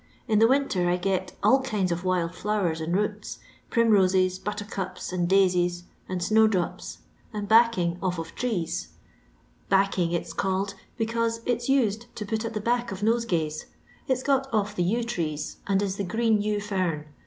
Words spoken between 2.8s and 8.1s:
and roots, primroses, 'butter cups' and daisies, and snow drops, and 'backing'